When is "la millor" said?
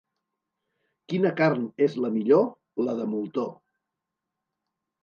2.07-2.49